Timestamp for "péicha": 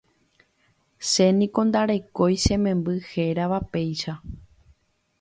3.71-4.13